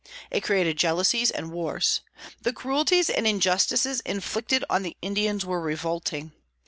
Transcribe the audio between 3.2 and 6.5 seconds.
injustices inflicted on the Indians were revolting.